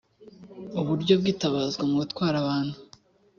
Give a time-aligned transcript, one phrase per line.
[0.79, 2.77] uburyo bwitabazwa mu gutwara abantu